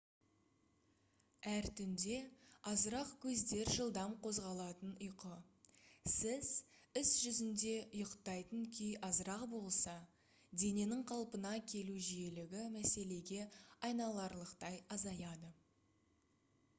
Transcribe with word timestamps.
әр 1.49 1.65
түнде 1.79 2.15
азырақ 2.71 3.11
көздер 3.25 3.69
жылдам 3.73 4.15
қозғалатын 4.23 4.95
ұйқы 5.09 5.35
сіз 6.15 6.49
іс 7.03 7.11
жүзінде 7.27 7.75
ұйықтайтын 7.99 8.65
күй 8.79 8.89
азырақ 9.11 9.45
болса 9.53 9.95
дененің 10.65 11.05
қалпына 11.15 11.53
келу 11.75 12.01
жиілігі 12.11 12.67
мәселеге 12.79 13.41
айналарлықтай 13.91 14.83
азаяды 14.99 15.53